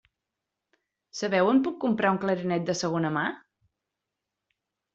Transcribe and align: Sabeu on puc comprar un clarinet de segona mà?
Sabeu 1.19 1.49
on 1.51 1.59
puc 1.67 1.77
comprar 1.85 2.15
un 2.15 2.19
clarinet 2.25 2.65
de 2.73 2.77
segona 2.81 3.15
mà? 3.21 3.27